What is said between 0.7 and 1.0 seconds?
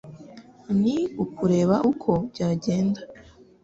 Ni